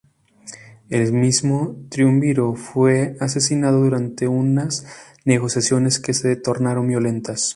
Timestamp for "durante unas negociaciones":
3.81-5.99